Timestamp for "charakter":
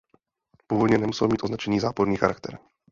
2.17-2.59